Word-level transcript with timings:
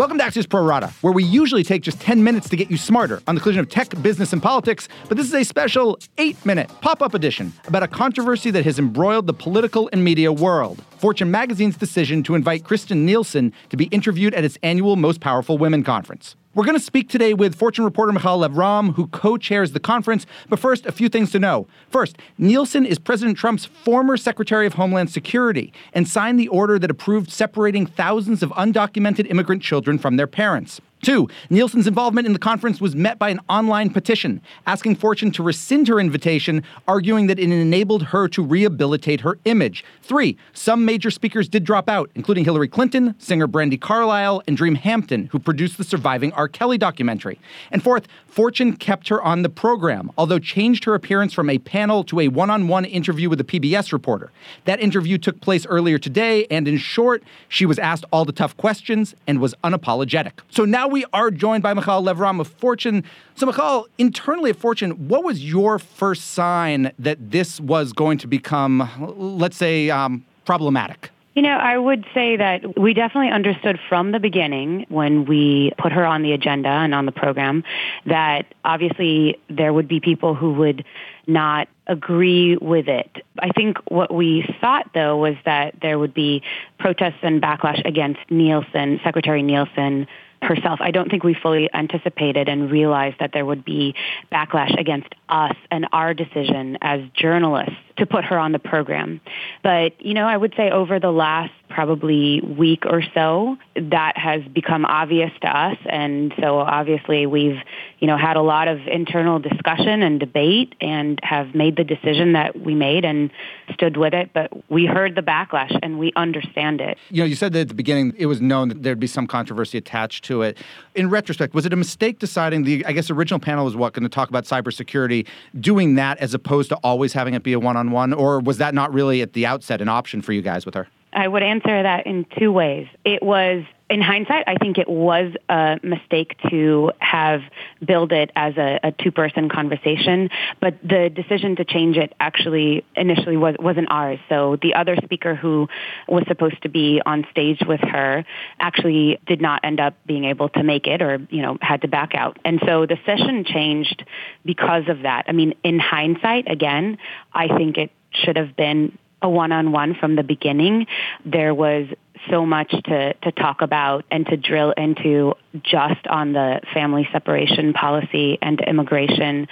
Welcome 0.00 0.16
to 0.16 0.24
Axios 0.24 0.48
Pro 0.48 0.62
Rata, 0.62 0.94
where 1.02 1.12
we 1.12 1.22
usually 1.22 1.62
take 1.62 1.82
just 1.82 2.00
10 2.00 2.24
minutes 2.24 2.48
to 2.48 2.56
get 2.56 2.70
you 2.70 2.78
smarter 2.78 3.20
on 3.28 3.34
the 3.34 3.40
collision 3.42 3.60
of 3.60 3.68
tech, 3.68 3.90
business, 4.00 4.32
and 4.32 4.42
politics, 4.42 4.88
but 5.08 5.18
this 5.18 5.26
is 5.26 5.34
a 5.34 5.44
special 5.44 5.98
8 6.16 6.46
minute 6.46 6.70
pop 6.80 7.02
up 7.02 7.12
edition 7.12 7.52
about 7.66 7.82
a 7.82 7.86
controversy 7.86 8.50
that 8.52 8.64
has 8.64 8.78
embroiled 8.78 9.26
the 9.26 9.34
political 9.34 9.90
and 9.92 10.02
media 10.02 10.32
world. 10.32 10.82
Fortune 11.00 11.30
magazine's 11.30 11.78
decision 11.78 12.22
to 12.24 12.34
invite 12.34 12.62
Kirstjen 12.62 12.98
Nielsen 12.98 13.54
to 13.70 13.76
be 13.78 13.86
interviewed 13.86 14.34
at 14.34 14.44
its 14.44 14.58
annual 14.62 14.96
Most 14.96 15.22
Powerful 15.22 15.56
Women 15.56 15.82
conference. 15.82 16.36
We're 16.54 16.66
going 16.66 16.76
to 16.76 16.84
speak 16.84 17.08
today 17.08 17.32
with 17.32 17.54
Fortune 17.54 17.86
reporter 17.86 18.12
Michal 18.12 18.36
Lev-Ram, 18.36 18.92
who 18.92 19.06
co 19.06 19.38
chairs 19.38 19.72
the 19.72 19.80
conference. 19.80 20.26
But 20.50 20.58
first, 20.58 20.84
a 20.84 20.92
few 20.92 21.08
things 21.08 21.30
to 21.30 21.38
know. 21.38 21.66
First, 21.88 22.18
Nielsen 22.36 22.84
is 22.84 22.98
President 22.98 23.38
Trump's 23.38 23.64
former 23.64 24.18
Secretary 24.18 24.66
of 24.66 24.74
Homeland 24.74 25.08
Security 25.08 25.72
and 25.94 26.06
signed 26.06 26.38
the 26.38 26.48
order 26.48 26.78
that 26.78 26.90
approved 26.90 27.30
separating 27.30 27.86
thousands 27.86 28.42
of 28.42 28.50
undocumented 28.50 29.30
immigrant 29.30 29.62
children 29.62 29.96
from 29.96 30.18
their 30.18 30.26
parents. 30.26 30.82
Two, 31.02 31.28
Nielsen's 31.48 31.86
involvement 31.86 32.26
in 32.26 32.34
the 32.34 32.38
conference 32.38 32.78
was 32.78 32.94
met 32.94 33.18
by 33.18 33.30
an 33.30 33.40
online 33.48 33.88
petition 33.88 34.42
asking 34.66 34.96
Fortune 34.96 35.30
to 35.32 35.42
rescind 35.42 35.88
her 35.88 35.98
invitation, 35.98 36.62
arguing 36.86 37.26
that 37.26 37.38
it 37.38 37.50
enabled 37.50 38.02
her 38.02 38.28
to 38.28 38.42
rehabilitate 38.42 39.22
her 39.22 39.38
image. 39.46 39.82
Three, 40.02 40.36
some 40.52 40.84
major 40.84 41.10
speakers 41.10 41.48
did 41.48 41.64
drop 41.64 41.88
out, 41.88 42.10
including 42.14 42.44
Hillary 42.44 42.68
Clinton, 42.68 43.14
singer 43.18 43.48
Brandi 43.48 43.80
Carlile, 43.80 44.42
and 44.46 44.56
Dream 44.56 44.74
Hampton, 44.74 45.26
who 45.32 45.38
produced 45.38 45.78
the 45.78 45.84
surviving 45.84 46.32
R. 46.32 46.48
Kelly 46.48 46.76
documentary. 46.76 47.40
And 47.70 47.82
fourth, 47.82 48.06
Fortune 48.26 48.76
kept 48.76 49.08
her 49.08 49.22
on 49.22 49.42
the 49.42 49.48
program, 49.48 50.10
although 50.18 50.38
changed 50.38 50.84
her 50.84 50.94
appearance 50.94 51.32
from 51.32 51.48
a 51.50 51.58
panel 51.58 52.04
to 52.04 52.20
a 52.20 52.28
one 52.28 52.50
on 52.50 52.68
one 52.68 52.84
interview 52.84 53.28
with 53.28 53.40
a 53.40 53.44
PBS 53.44 53.92
reporter. 53.92 54.30
That 54.66 54.80
interview 54.80 55.18
took 55.18 55.40
place 55.40 55.66
earlier 55.66 55.98
today, 55.98 56.46
and 56.50 56.68
in 56.68 56.78
short, 56.78 57.22
she 57.48 57.66
was 57.66 57.78
asked 57.78 58.04
all 58.12 58.24
the 58.24 58.32
tough 58.32 58.56
questions 58.56 59.14
and 59.26 59.40
was 59.40 59.54
unapologetic. 59.64 60.32
So 60.50 60.64
now 60.64 60.89
we 60.90 61.04
are 61.12 61.30
joined 61.30 61.62
by 61.62 61.74
Michal 61.74 62.02
Lev-Ram 62.02 62.40
of 62.40 62.48
Fortune. 62.48 63.04
So, 63.34 63.46
Michal, 63.46 63.88
internally 63.98 64.50
at 64.50 64.56
Fortune, 64.56 65.08
what 65.08 65.24
was 65.24 65.44
your 65.44 65.78
first 65.78 66.32
sign 66.32 66.92
that 66.98 67.30
this 67.30 67.60
was 67.60 67.92
going 67.92 68.18
to 68.18 68.26
become, 68.26 68.88
let's 69.16 69.56
say, 69.56 69.90
um, 69.90 70.24
problematic? 70.44 71.10
You 71.34 71.42
know, 71.42 71.56
I 71.56 71.78
would 71.78 72.04
say 72.12 72.36
that 72.36 72.78
we 72.78 72.92
definitely 72.92 73.30
understood 73.30 73.78
from 73.88 74.10
the 74.10 74.18
beginning 74.18 74.84
when 74.88 75.26
we 75.26 75.72
put 75.78 75.92
her 75.92 76.04
on 76.04 76.22
the 76.22 76.32
agenda 76.32 76.68
and 76.68 76.92
on 76.92 77.06
the 77.06 77.12
program 77.12 77.62
that 78.04 78.46
obviously 78.64 79.38
there 79.48 79.72
would 79.72 79.86
be 79.86 80.00
people 80.00 80.34
who 80.34 80.52
would 80.54 80.84
not 81.28 81.68
agree 81.86 82.56
with 82.56 82.88
it. 82.88 83.24
I 83.38 83.50
think 83.50 83.78
what 83.88 84.12
we 84.12 84.44
thought 84.60 84.90
though 84.92 85.16
was 85.16 85.36
that 85.44 85.76
there 85.80 86.00
would 86.00 86.12
be 86.12 86.42
protests 86.80 87.20
and 87.22 87.40
backlash 87.40 87.80
against 87.86 88.20
Nielsen, 88.28 89.00
Secretary 89.04 89.42
Nielsen, 89.42 90.08
herself. 90.42 90.80
I 90.80 90.90
don't 90.90 91.10
think 91.10 91.22
we 91.22 91.34
fully 91.34 91.68
anticipated 91.72 92.48
and 92.48 92.70
realized 92.70 93.16
that 93.20 93.32
there 93.32 93.44
would 93.44 93.64
be 93.64 93.94
backlash 94.32 94.78
against 94.78 95.14
us 95.28 95.56
and 95.70 95.86
our 95.92 96.14
decision 96.14 96.78
as 96.80 97.00
journalists 97.14 97.74
to 97.98 98.06
put 98.06 98.24
her 98.24 98.38
on 98.38 98.52
the 98.52 98.58
program. 98.58 99.20
But, 99.62 100.00
you 100.04 100.14
know, 100.14 100.26
I 100.26 100.36
would 100.36 100.54
say 100.56 100.70
over 100.70 100.98
the 100.98 101.12
last 101.12 101.52
probably 101.70 102.40
week 102.40 102.84
or 102.84 103.02
so, 103.14 103.56
that 103.76 104.16
has 104.16 104.42
become 104.52 104.84
obvious 104.84 105.30
to 105.42 105.48
us. 105.48 105.78
And 105.88 106.34
so 106.40 106.58
obviously 106.58 107.26
we've, 107.26 107.56
you 108.00 108.06
know, 108.06 108.16
had 108.16 108.36
a 108.36 108.42
lot 108.42 108.68
of 108.68 108.78
internal 108.86 109.38
discussion 109.38 110.02
and 110.02 110.20
debate 110.20 110.74
and 110.80 111.18
have 111.22 111.54
made 111.54 111.76
the 111.76 111.84
decision 111.84 112.32
that 112.34 112.60
we 112.60 112.74
made 112.74 113.04
and 113.04 113.30
stood 113.72 113.96
with 113.96 114.12
it. 114.12 114.30
But 114.34 114.50
we 114.70 114.86
heard 114.86 115.14
the 115.14 115.22
backlash 115.22 115.76
and 115.82 115.98
we 115.98 116.12
understand 116.16 116.80
it. 116.80 116.98
You 117.10 117.22
know, 117.22 117.26
you 117.26 117.36
said 117.36 117.52
that 117.52 117.60
at 117.60 117.68
the 117.68 117.74
beginning 117.74 118.14
it 118.18 118.26
was 118.26 118.40
known 118.40 118.68
that 118.68 118.82
there'd 118.82 119.00
be 119.00 119.06
some 119.06 119.26
controversy 119.26 119.78
attached 119.78 120.24
to 120.24 120.42
it. 120.42 120.58
In 120.94 121.08
retrospect, 121.08 121.54
was 121.54 121.64
it 121.64 121.72
a 121.72 121.76
mistake 121.76 122.18
deciding 122.18 122.64
the, 122.64 122.84
I 122.84 122.92
guess, 122.92 123.10
original 123.10 123.40
panel 123.40 123.64
was 123.64 123.76
what, 123.76 123.92
going 123.94 124.02
to 124.02 124.08
talk 124.08 124.28
about 124.28 124.44
cybersecurity, 124.44 125.26
doing 125.58 125.94
that 125.94 126.18
as 126.18 126.34
opposed 126.34 126.68
to 126.70 126.76
always 126.76 127.12
having 127.12 127.34
it 127.34 127.42
be 127.42 127.52
a 127.52 127.60
one 127.60 127.76
on 127.76 127.90
one? 127.90 128.12
Or 128.12 128.40
was 128.40 128.58
that 128.58 128.74
not 128.74 128.92
really 128.92 129.22
at 129.22 129.32
the 129.32 129.46
outset 129.46 129.80
an 129.80 129.88
option 129.88 130.20
for 130.22 130.32
you 130.32 130.42
guys 130.42 130.66
with 130.66 130.74
her? 130.74 130.88
I 131.12 131.26
would 131.26 131.42
answer 131.42 131.82
that 131.82 132.06
in 132.06 132.26
two 132.38 132.52
ways. 132.52 132.86
It 133.04 133.22
was, 133.22 133.64
in 133.88 134.00
hindsight, 134.00 134.44
I 134.46 134.54
think 134.54 134.78
it 134.78 134.88
was 134.88 135.32
a 135.48 135.80
mistake 135.82 136.36
to 136.50 136.92
have 137.00 137.40
billed 137.84 138.12
it 138.12 138.30
as 138.36 138.56
a, 138.56 138.78
a 138.84 138.92
two-person 138.92 139.48
conversation, 139.48 140.30
but 140.60 140.80
the 140.82 141.10
decision 141.10 141.56
to 141.56 141.64
change 141.64 141.96
it 141.96 142.14
actually 142.20 142.84
initially 142.94 143.36
was, 143.36 143.56
wasn't 143.58 143.90
ours. 143.90 144.20
So 144.28 144.56
the 144.62 144.74
other 144.74 144.96
speaker 145.02 145.34
who 145.34 145.68
was 146.06 146.24
supposed 146.28 146.62
to 146.62 146.68
be 146.68 147.02
on 147.04 147.26
stage 147.32 147.60
with 147.66 147.80
her 147.80 148.24
actually 148.60 149.18
did 149.26 149.40
not 149.40 149.64
end 149.64 149.80
up 149.80 149.94
being 150.06 150.26
able 150.26 150.48
to 150.50 150.62
make 150.62 150.86
it 150.86 151.02
or, 151.02 151.18
you 151.30 151.42
know, 151.42 151.58
had 151.60 151.82
to 151.82 151.88
back 151.88 152.14
out. 152.14 152.38
And 152.44 152.60
so 152.64 152.86
the 152.86 152.98
session 153.04 153.44
changed 153.44 154.04
because 154.44 154.84
of 154.88 155.02
that. 155.02 155.24
I 155.26 155.32
mean, 155.32 155.54
in 155.64 155.80
hindsight, 155.80 156.48
again, 156.48 156.98
I 157.32 157.48
think 157.48 157.78
it 157.78 157.90
should 158.12 158.36
have 158.36 158.54
been 158.56 158.96
a 159.22 159.28
one-on-one 159.28 159.94
from 159.94 160.16
the 160.16 160.22
beginning. 160.22 160.86
There 161.24 161.54
was 161.54 161.86
so 162.30 162.44
much 162.44 162.70
to, 162.70 163.14
to 163.14 163.32
talk 163.32 163.62
about 163.62 164.04
and 164.10 164.26
to 164.26 164.36
drill 164.36 164.72
into 164.72 165.34
just 165.62 166.06
on 166.06 166.32
the 166.32 166.60
family 166.74 167.08
separation 167.12 167.72
policy 167.72 168.38
and 168.42 168.60
immigration, 168.60 169.48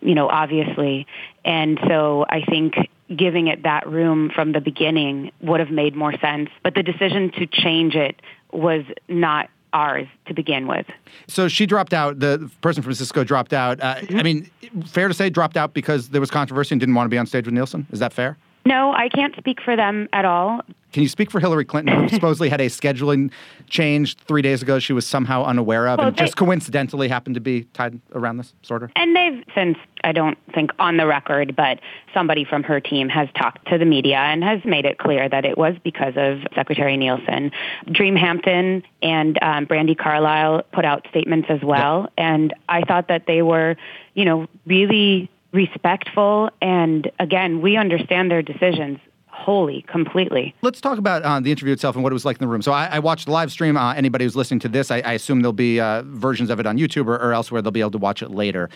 you 0.00 0.14
know, 0.14 0.28
obviously. 0.28 1.06
And 1.44 1.78
so 1.88 2.24
I 2.28 2.42
think 2.42 2.74
giving 3.14 3.48
it 3.48 3.64
that 3.64 3.88
room 3.88 4.30
from 4.34 4.52
the 4.52 4.60
beginning 4.60 5.32
would 5.40 5.60
have 5.60 5.70
made 5.70 5.96
more 5.96 6.16
sense. 6.18 6.48
But 6.62 6.74
the 6.74 6.82
decision 6.82 7.32
to 7.32 7.46
change 7.46 7.94
it 7.94 8.20
was 8.52 8.84
not 9.08 9.50
ours 9.72 10.06
to 10.26 10.34
begin 10.34 10.66
with. 10.66 10.86
So 11.26 11.48
she 11.48 11.66
dropped 11.66 11.94
out. 11.94 12.20
The 12.20 12.50
person 12.60 12.82
from 12.82 12.94
Cisco 12.94 13.24
dropped 13.24 13.52
out. 13.52 13.80
Uh, 13.80 13.96
mm-hmm. 13.96 14.18
I 14.18 14.22
mean, 14.22 14.50
fair 14.86 15.08
to 15.08 15.14
say, 15.14 15.30
dropped 15.30 15.56
out 15.56 15.74
because 15.74 16.10
there 16.10 16.20
was 16.20 16.30
controversy 16.30 16.74
and 16.74 16.80
didn't 16.80 16.94
want 16.94 17.06
to 17.06 17.10
be 17.10 17.18
on 17.18 17.26
stage 17.26 17.46
with 17.46 17.54
Nielsen. 17.54 17.86
Is 17.90 17.98
that 17.98 18.12
fair? 18.12 18.36
No, 18.64 18.92
I 18.92 19.08
can't 19.08 19.34
speak 19.36 19.60
for 19.60 19.76
them 19.76 20.08
at 20.12 20.24
all. 20.24 20.62
Can 20.92 21.02
you 21.02 21.08
speak 21.08 21.30
for 21.30 21.40
Hillary 21.40 21.64
Clinton, 21.64 22.02
who 22.02 22.08
supposedly 22.14 22.50
had 22.50 22.60
a 22.60 22.66
scheduling 22.66 23.32
change 23.68 24.16
three 24.18 24.42
days 24.42 24.60
ago 24.60 24.78
she 24.78 24.92
was 24.92 25.06
somehow 25.06 25.42
unaware 25.44 25.88
of 25.88 25.98
well, 25.98 26.08
and 26.08 26.16
they, 26.16 26.24
just 26.24 26.36
coincidentally 26.36 27.08
happened 27.08 27.34
to 27.34 27.40
be 27.40 27.64
tied 27.72 27.98
around 28.14 28.36
this, 28.36 28.52
sort 28.62 28.82
of? 28.82 28.90
And 28.94 29.16
they've 29.16 29.42
since, 29.54 29.78
I 30.04 30.12
don't 30.12 30.36
think 30.54 30.70
on 30.78 30.98
the 30.98 31.06
record, 31.06 31.56
but 31.56 31.80
somebody 32.12 32.44
from 32.44 32.62
her 32.64 32.78
team 32.78 33.08
has 33.08 33.28
talked 33.34 33.66
to 33.68 33.78
the 33.78 33.86
media 33.86 34.18
and 34.18 34.44
has 34.44 34.62
made 34.66 34.84
it 34.84 34.98
clear 34.98 35.28
that 35.28 35.46
it 35.46 35.56
was 35.56 35.74
because 35.82 36.12
of 36.16 36.40
Secretary 36.54 36.96
Nielsen. 36.98 37.50
Dream 37.90 38.14
Hampton 38.14 38.82
and 39.02 39.42
um, 39.42 39.66
Brandi 39.66 39.96
Carlile 39.96 40.62
put 40.72 40.84
out 40.84 41.06
statements 41.08 41.48
as 41.48 41.62
well, 41.62 42.10
and 42.18 42.52
I 42.68 42.82
thought 42.82 43.08
that 43.08 43.26
they 43.26 43.40
were, 43.40 43.76
you 44.14 44.26
know, 44.26 44.46
really 44.66 45.30
respectful, 45.52 46.50
and 46.60 47.10
again, 47.18 47.60
we 47.60 47.76
understand 47.76 48.30
their 48.30 48.42
decisions 48.42 48.98
wholly, 49.26 49.82
completely. 49.88 50.54
Let's 50.62 50.80
talk 50.80 50.98
about 50.98 51.22
uh, 51.22 51.40
the 51.40 51.50
interview 51.50 51.72
itself 51.72 51.96
and 51.96 52.02
what 52.02 52.12
it 52.12 52.14
was 52.14 52.24
like 52.24 52.36
in 52.36 52.40
the 52.40 52.48
room. 52.48 52.62
So 52.62 52.72
I, 52.72 52.86
I 52.86 52.98
watched 52.98 53.26
the 53.26 53.32
live 53.32 53.50
stream. 53.50 53.76
Uh, 53.76 53.94
anybody 53.94 54.24
who's 54.24 54.36
listening 54.36 54.60
to 54.60 54.68
this, 54.68 54.90
I, 54.90 55.00
I 55.00 55.12
assume 55.12 55.40
there'll 55.40 55.52
be 55.52 55.80
uh, 55.80 56.02
versions 56.02 56.50
of 56.50 56.60
it 56.60 56.66
on 56.66 56.78
YouTube 56.78 57.06
or, 57.06 57.16
or 57.16 57.32
elsewhere. 57.32 57.62
They'll 57.62 57.72
be 57.72 57.80
able 57.80 57.90
to 57.92 57.98
watch 57.98 58.22
it 58.22 58.30
later. 58.30 58.70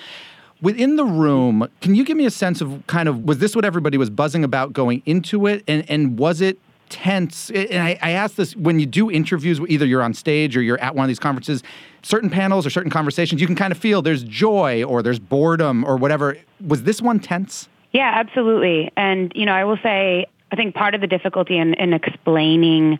Within 0.62 0.96
the 0.96 1.04
room, 1.04 1.68
can 1.82 1.94
you 1.94 2.04
give 2.04 2.16
me 2.16 2.24
a 2.24 2.30
sense 2.30 2.62
of 2.62 2.82
kind 2.86 3.08
of 3.08 3.24
was 3.24 3.38
this 3.38 3.54
what 3.54 3.66
everybody 3.66 3.98
was 3.98 4.08
buzzing 4.08 4.42
about 4.42 4.72
going 4.72 5.02
into 5.04 5.46
it, 5.46 5.62
and 5.68 5.88
and 5.90 6.18
was 6.18 6.40
it 6.40 6.58
tense. 6.88 7.50
And 7.50 7.82
I, 7.82 7.98
I 8.02 8.10
ask 8.12 8.34
this 8.36 8.54
when 8.56 8.78
you 8.78 8.86
do 8.86 9.10
interviews, 9.10 9.60
either 9.68 9.86
you're 9.86 10.02
on 10.02 10.14
stage 10.14 10.56
or 10.56 10.62
you're 10.62 10.80
at 10.80 10.94
one 10.94 11.04
of 11.04 11.08
these 11.08 11.18
conferences, 11.18 11.62
certain 12.02 12.30
panels 12.30 12.66
or 12.66 12.70
certain 12.70 12.90
conversations, 12.90 13.40
you 13.40 13.46
can 13.46 13.56
kind 13.56 13.72
of 13.72 13.78
feel 13.78 14.02
there's 14.02 14.24
joy 14.24 14.84
or 14.84 15.02
there's 15.02 15.18
boredom 15.18 15.84
or 15.84 15.96
whatever. 15.96 16.36
Was 16.66 16.84
this 16.84 17.02
one 17.02 17.20
tense? 17.20 17.68
Yeah, 17.92 18.12
absolutely. 18.14 18.92
And, 18.96 19.32
you 19.34 19.46
know, 19.46 19.52
I 19.52 19.64
will 19.64 19.78
say, 19.82 20.26
I 20.52 20.56
think 20.56 20.74
part 20.74 20.94
of 20.94 21.00
the 21.00 21.06
difficulty 21.06 21.58
in, 21.58 21.74
in 21.74 21.92
explaining 21.92 22.98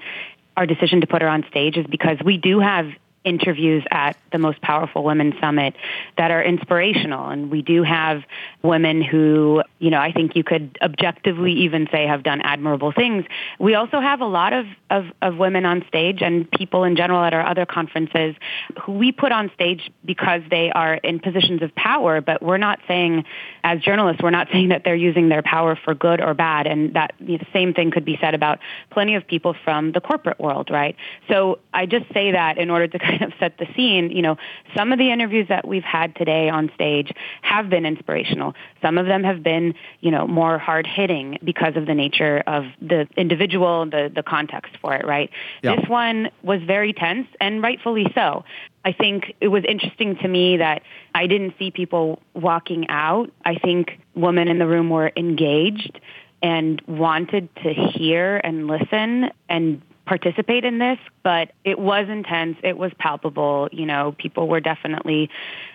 our 0.56 0.66
decision 0.66 1.00
to 1.02 1.06
put 1.06 1.22
her 1.22 1.28
on 1.28 1.44
stage 1.50 1.76
is 1.76 1.86
because 1.86 2.18
we 2.24 2.36
do 2.38 2.60
have 2.60 2.86
interviews 3.26 3.84
at 3.90 4.16
the 4.32 4.38
Most 4.38 4.62
Powerful 4.62 5.02
Women 5.02 5.34
Summit 5.40 5.74
that 6.16 6.30
are 6.30 6.42
inspirational. 6.42 7.28
And 7.28 7.50
we 7.50 7.60
do 7.60 7.82
have 7.82 8.22
women 8.62 9.02
who, 9.02 9.62
you 9.80 9.90
know, 9.90 9.98
I 10.00 10.12
think 10.12 10.36
you 10.36 10.44
could 10.44 10.78
objectively 10.80 11.52
even 11.52 11.88
say 11.90 12.06
have 12.06 12.22
done 12.22 12.40
admirable 12.40 12.92
things. 12.92 13.24
We 13.58 13.74
also 13.74 14.00
have 14.00 14.20
a 14.20 14.26
lot 14.26 14.52
of, 14.52 14.66
of, 14.90 15.06
of 15.20 15.36
women 15.36 15.66
on 15.66 15.84
stage 15.88 16.22
and 16.22 16.50
people 16.50 16.84
in 16.84 16.96
general 16.96 17.22
at 17.24 17.34
our 17.34 17.44
other 17.44 17.66
conferences 17.66 18.36
who 18.82 18.92
we 18.92 19.10
put 19.10 19.32
on 19.32 19.50
stage 19.54 19.90
because 20.04 20.42
they 20.48 20.70
are 20.70 20.94
in 20.94 21.18
positions 21.18 21.62
of 21.62 21.74
power, 21.74 22.20
but 22.20 22.42
we're 22.42 22.58
not 22.58 22.78
saying, 22.86 23.24
as 23.64 23.80
journalists, 23.80 24.22
we're 24.22 24.30
not 24.30 24.48
saying 24.52 24.68
that 24.68 24.82
they're 24.84 24.94
using 24.94 25.28
their 25.28 25.42
power 25.42 25.76
for 25.84 25.94
good 25.94 26.20
or 26.20 26.32
bad. 26.32 26.68
And 26.68 26.94
that 26.94 27.14
the 27.18 27.40
same 27.52 27.74
thing 27.74 27.90
could 27.90 28.04
be 28.04 28.16
said 28.20 28.34
about 28.34 28.60
plenty 28.90 29.16
of 29.16 29.26
people 29.26 29.56
from 29.64 29.90
the 29.90 30.00
corporate 30.00 30.38
world, 30.38 30.70
right? 30.70 30.94
So 31.28 31.58
I 31.74 31.86
just 31.86 32.06
say 32.14 32.30
that 32.30 32.58
in 32.58 32.70
order 32.70 32.86
to 32.86 32.98
kind 33.18 33.32
of 33.32 33.38
set 33.38 33.58
the 33.58 33.66
scene, 33.74 34.10
you 34.10 34.22
know, 34.22 34.36
some 34.76 34.92
of 34.92 34.98
the 34.98 35.10
interviews 35.10 35.48
that 35.48 35.66
we've 35.66 35.84
had 35.84 36.14
today 36.16 36.48
on 36.48 36.70
stage 36.74 37.12
have 37.42 37.68
been 37.68 37.86
inspirational. 37.86 38.54
Some 38.82 38.98
of 38.98 39.06
them 39.06 39.24
have 39.24 39.42
been, 39.42 39.74
you 40.00 40.10
know, 40.10 40.26
more 40.26 40.58
hard 40.58 40.86
hitting 40.86 41.38
because 41.44 41.76
of 41.76 41.86
the 41.86 41.94
nature 41.94 42.42
of 42.46 42.64
the 42.80 43.08
individual, 43.16 43.86
the 43.86 44.10
the 44.14 44.22
context 44.22 44.72
for 44.80 44.94
it, 44.94 45.06
right? 45.06 45.30
Yeah. 45.62 45.76
This 45.76 45.88
one 45.88 46.30
was 46.42 46.60
very 46.62 46.92
tense 46.92 47.28
and 47.40 47.62
rightfully 47.62 48.06
so. 48.14 48.44
I 48.84 48.92
think 48.92 49.34
it 49.40 49.48
was 49.48 49.64
interesting 49.68 50.16
to 50.18 50.28
me 50.28 50.58
that 50.58 50.82
I 51.14 51.26
didn't 51.26 51.54
see 51.58 51.72
people 51.72 52.22
walking 52.34 52.88
out. 52.88 53.32
I 53.44 53.56
think 53.56 53.98
women 54.14 54.46
in 54.46 54.58
the 54.58 54.66
room 54.66 54.90
were 54.90 55.10
engaged 55.16 56.00
and 56.42 56.80
wanted 56.86 57.48
to 57.56 57.72
hear 57.72 58.36
and 58.36 58.68
listen 58.68 59.30
and 59.48 59.82
participate 60.06 60.64
in 60.64 60.78
this, 60.78 60.98
but 61.22 61.52
it 61.64 61.78
was 61.78 62.08
intense. 62.08 62.56
It 62.62 62.78
was 62.78 62.92
palpable. 62.98 63.68
You 63.72 63.86
know, 63.86 64.14
people 64.16 64.48
were 64.48 64.60
definitely 64.60 65.30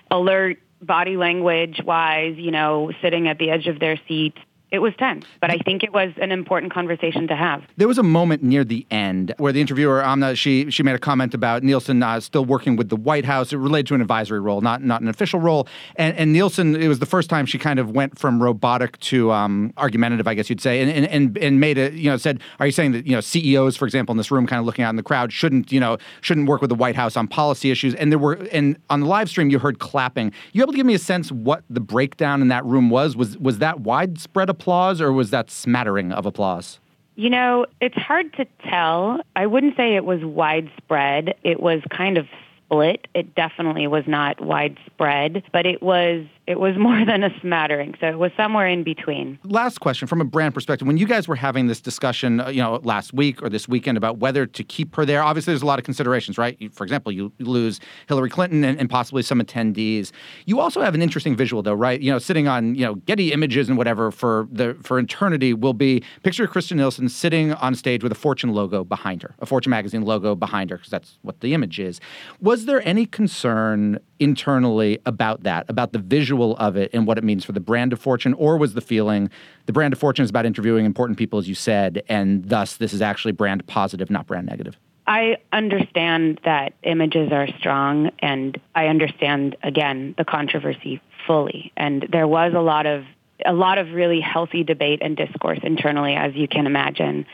alert 0.10 0.57
body 0.81 1.16
language 1.16 1.81
wise, 1.83 2.36
you 2.38 2.51
know, 2.51 2.92
sitting 3.01 3.28
at 3.28 3.38
the 3.38 3.51
edge 3.51 3.68
of 3.68 3.80
their 3.80 4.00
seats, 4.07 4.39
it 4.72 4.80
was 4.80 4.94
tense, 4.98 5.25
but 5.42 5.51
I 5.51 5.57
think 5.57 5.83
it 5.83 5.92
was 5.92 6.13
an 6.22 6.31
important 6.31 6.74
conversation 6.74 7.28
to 7.28 7.36
have. 7.36 7.62
There 7.75 7.89
was 7.89 7.98
a 7.98 8.04
moment 8.04 8.42
near 8.42 8.63
the 8.63 8.88
end 8.89 9.00
where 9.38 9.52
the 9.52 9.62
interviewer 9.62 10.04
Amna 10.04 10.36
she 10.36 10.69
she 10.69 10.84
made 10.84 10.96
a 10.96 11.00
comment 11.00 11.34
about 11.34 11.63
Nielsen 11.63 12.04
uh, 12.04 12.19
still 12.19 12.46
working 12.46 12.75
with 12.75 12.90
the 12.90 12.96
White 12.96 13.25
House. 13.25 13.52
It 13.52 13.58
related 13.58 13.88
to 13.88 13.96
an 13.96 14.02
advisory 14.02 14.40
role, 14.40 14.62
not 14.62 14.84
not 14.84 15.02
an 15.02 15.08
official 15.08 15.40
role. 15.40 15.68
And, 15.96 16.16
and 16.18 16.31
Nielsen, 16.31 16.75
it 16.75 16.88
was 16.88 17.00
the 17.00 17.06
first 17.06 17.30
time 17.30 17.46
she 17.46 17.58
kind 17.58 17.80
of 17.80 17.92
went 17.92 18.19
from 18.19 18.42
robotic 18.42 19.00
to 19.00 19.31
um, 19.31 19.74
argumentative, 19.78 20.28
I 20.28 20.36
guess 20.36 20.50
you'd 20.50 20.62
say, 20.62 20.81
and, 20.81 21.08
and 21.08 21.38
and 21.38 21.60
made 21.60 21.78
it. 21.78 21.94
You 21.94 22.12
know, 22.12 22.18
said, 22.18 22.40
"Are 22.60 22.66
you 22.66 22.72
saying 22.72 22.92
that 22.92 23.08
you 23.08 23.13
know 23.13 23.22
CEOs, 23.22 23.78
for 23.78 23.86
example, 23.86 24.13
in 24.13 24.18
this 24.18 24.30
room, 24.30 24.46
kind 24.46 24.60
of 24.60 24.66
looking 24.66 24.86
out 24.86 24.92
in 24.92 24.98
the 24.98 25.04
crowd, 25.04 25.34
shouldn't 25.34 25.72
you 25.72 25.80
know 25.80 25.98
shouldn't 26.22 26.48
work 26.48 26.62
with 26.62 26.69
the 26.69 26.75
White 26.75 26.96
House 26.96 27.18
on 27.18 27.28
policy 27.28 27.72
issues?" 27.72 27.96
And 27.96 28.12
there 28.12 28.19
were 28.19 28.34
and 28.52 28.78
on 28.90 29.00
the 29.00 29.08
live 29.08 29.30
stream, 29.30 29.50
you 29.50 29.58
heard 29.58 29.80
clapping. 29.80 30.31
You 30.54 30.62
able 30.62 30.74
to 30.74 30.78
give 30.78 30.86
me 30.86 30.94
a 30.94 31.00
sense 31.00 31.31
what 31.31 31.63
the 31.69 31.80
breakdown 31.80 32.42
in 32.42 32.50
that 32.50 32.63
room 32.66 32.90
was? 32.90 33.16
Was 33.16 33.38
was 33.38 33.58
that 33.58 33.80
widespread? 33.80 34.52
applause, 34.52 35.02
or 35.02 35.12
was 35.12 35.31
that 35.31 35.50
smattering 35.50 36.12
of 36.12 36.28
applause? 36.28 36.81
You 37.21 37.29
know, 37.29 37.68
it's 37.79 37.95
hard 37.95 38.33
to 38.38 38.47
tell. 38.68 39.21
I 39.35 39.45
wouldn't 39.45 39.77
say 39.77 39.95
it 39.95 40.06
was 40.06 40.25
widespread. 40.25 41.35
It 41.44 41.59
was 41.59 41.83
kind 41.91 42.18
of 42.18 42.25
split. 42.65 43.07
It 43.13 43.35
definitely 43.35 43.85
was 43.85 44.06
not 44.07 44.41
widespread, 44.41 45.44
but 45.53 45.68
it 45.68 45.83
was 45.83 46.25
it 46.47 46.59
was 46.59 46.77
more 46.77 47.05
than 47.05 47.23
a 47.23 47.29
smattering. 47.39 47.95
So 47.99 48.07
it 48.07 48.17
was 48.17 48.31
somewhere 48.35 48.67
in 48.67 48.83
between. 48.83 49.39
Last 49.43 49.79
question 49.79 50.07
from 50.07 50.21
a 50.21 50.25
brand 50.25 50.53
perspective. 50.53 50.88
When 50.88 50.97
you 50.97 51.07
guys 51.07 51.27
were 51.27 51.35
having 51.35 51.67
this 51.67 51.81
discussion, 51.81 52.39
uh, 52.39 52.49
you 52.49 52.61
know, 52.61 52.79
last 52.83 53.13
week 53.13 53.41
or 53.41 53.49
this 53.49 53.67
weekend 53.67 53.97
about 53.97 54.17
whether 54.17 54.45
to 54.45 54.63
keep 54.63 54.95
her 54.95 55.05
there, 55.05 55.23
obviously 55.23 55.51
there's 55.53 55.61
a 55.61 55.65
lot 55.65 55.79
of 55.79 55.85
considerations, 55.85 56.38
right? 56.38 56.57
For 56.73 56.83
example, 56.83 57.11
you 57.11 57.31
lose 57.39 57.79
Hillary 58.07 58.29
Clinton 58.29 58.63
and, 58.63 58.79
and 58.79 58.89
possibly 58.89 59.21
some 59.23 59.39
attendees. 59.39 60.11
You 60.45 60.59
also 60.59 60.81
have 60.81 60.95
an 60.95 61.01
interesting 61.01 61.35
visual 61.35 61.63
though, 61.63 61.73
right? 61.73 62.01
You 62.01 62.11
know, 62.11 62.19
sitting 62.19 62.47
on, 62.47 62.75
you 62.75 62.85
know, 62.85 62.95
Getty 62.95 63.33
images 63.33 63.67
and 63.67 63.77
whatever 63.77 64.11
for 64.11 64.47
the 64.51 64.75
for 64.83 64.99
eternity 64.99 65.53
will 65.53 65.73
be 65.73 66.03
picture 66.23 66.43
of 66.43 66.51
Kirstjen 66.51 66.77
Nielsen 66.77 67.09
sitting 67.09 67.53
on 67.53 67.75
stage 67.75 68.03
with 68.03 68.11
a 68.11 68.15
Fortune 68.15 68.53
logo 68.53 68.83
behind 68.83 69.23
her, 69.23 69.35
a 69.39 69.45
Fortune 69.45 69.71
magazine 69.71 70.03
logo 70.03 70.35
behind 70.35 70.69
her, 70.69 70.77
because 70.77 70.91
that's 70.91 71.19
what 71.21 71.41
the 71.41 71.53
image 71.53 71.79
is. 71.79 71.99
Was 72.39 72.65
there 72.65 72.85
any 72.88 73.05
concern 73.05 73.99
internally 74.21 75.00
about 75.06 75.44
that, 75.44 75.65
about 75.68 75.91
the 75.91 76.00
visual 76.00 76.56
of 76.57 76.77
it 76.77 76.91
and 76.94 77.07
what 77.07 77.18
it 77.18 77.23
means 77.23 77.44
for 77.44 77.51
the 77.51 77.59
brand 77.59 77.91
of 77.91 78.00
Fortune? 78.00 78.33
Or 78.35 78.56
was 78.57 78.75
the 78.75 78.81
feeling 78.81 79.29
the 79.65 79.73
brand 79.73 79.94
of 79.94 80.00
Fortune 80.00 80.23
is 80.23 80.29
about 80.29 80.45
interviewing 80.45 80.85
important 80.85 81.18
people, 81.18 81.39
as 81.39 81.50
you 81.50 81.56
said, 81.56 82.03
and 82.07 82.47
thus 82.47 82.77
this 82.77 82.94
is 82.94 83.01
actually 83.01 83.31
brand 83.33 83.65
positive, 83.68 84.09
not 84.09 84.27
brand 84.27 84.47
negative? 84.47 84.77
I 85.07 85.38
understand 85.51 86.39
that 86.45 86.73
images 86.83 87.31
are 87.31 87.47
strong, 87.57 88.12
and 88.19 88.62
I 88.75 88.88
understand, 88.88 89.57
again, 89.63 90.13
the 90.18 90.24
controversy 90.24 91.01
fully. 91.25 91.74
And 91.75 92.07
there 92.12 92.27
was 92.27 92.53
a 92.56 92.62
lot 92.62 92.85
of 92.85 93.03
a 93.44 93.53
lot 93.53 93.79
of 93.79 93.91
really 93.91 94.21
healthy 94.21 94.63
debate 94.63 95.00
and 95.01 95.17
discourse 95.17 95.57
internally, 95.63 96.13
as 96.13 96.35
you 96.35 96.47
can 96.47 96.67
imagine. 96.67 97.25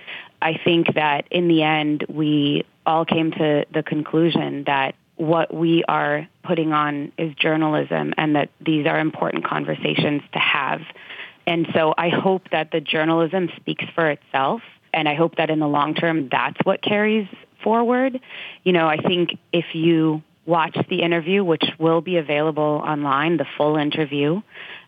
I 0.42 0.57
think 0.63 0.94
that 0.95 1.28
in 1.31 1.50
the 1.50 1.63
end, 1.63 2.06
we 2.07 2.66
all 2.86 3.04
came 3.04 3.31
to 3.31 3.66
the 3.74 3.83
conclusion 3.83 4.63
that 4.66 4.95
what 5.18 5.54
we 5.54 5.84
are 5.88 6.28
putting 6.44 6.74
on 6.74 7.12
is 7.18 7.34
journalism 7.36 8.14
and 8.18 8.36
that 8.36 8.50
these 8.66 8.86
are 8.86 9.00
important 9.00 9.44
conversations 9.46 10.22
to 10.34 10.40
have. 10.40 10.81
And 11.46 11.68
so 11.74 11.94
I 11.98 12.10
hope 12.10 12.50
that 12.52 12.72
the 12.72 12.80
journalism 12.80 13.50
speaks 13.56 13.86
for 13.94 14.10
itself. 14.10 14.62
And 14.94 15.10
I 15.10 15.16
hope 15.16 15.36
that 15.36 15.50
in 15.50 15.60
the 15.60 15.68
long 15.68 15.94
term, 15.94 16.30
that's 16.30 16.58
what 16.64 16.81
carries 16.81 17.28
forward. 17.64 18.19
You 18.64 18.74
know, 18.74 18.88
I 18.88 18.98
think 18.98 19.38
if 19.52 19.66
you 19.74 20.24
watch 20.46 20.78
the 20.90 21.02
interview, 21.02 21.44
which 21.44 21.64
will 21.78 22.02
be 22.02 22.18
available 22.18 22.81
online, 22.86 23.38
the 23.38 23.46
full 23.58 23.75
interview, 23.75 24.42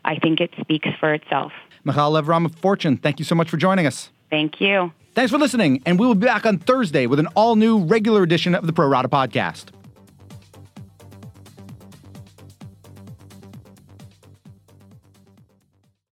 I 0.06 0.18
think 0.18 0.40
it 0.40 0.52
speaks 0.62 0.88
for 1.00 1.14
itself. 1.14 1.52
Michal 1.84 2.12
Lev-Ram 2.12 2.46
of 2.46 2.56
Fortune, 2.56 2.98
thank 2.98 3.20
you 3.20 3.26
so 3.26 3.36
much 3.36 3.50
for 3.50 3.58
joining 3.58 3.86
us. 3.86 4.10
Thank 4.30 4.62
you. 4.62 4.92
Thanks 5.16 5.32
for 5.32 5.38
listening, 5.38 5.82
and 5.86 6.00
we 6.00 6.06
will 6.06 6.16
be 6.16 6.28
back 6.28 6.46
on 6.46 6.60
Thursday 6.60 7.08
with 7.08 7.20
an 7.20 7.28
all 7.36 7.56
new 7.56 7.80
regular 7.80 8.24
edition 8.24 8.56
of 8.56 8.68
the 8.68 8.74
Pro 8.74 8.88
Rata 8.88 9.10
podcast. 9.10 9.79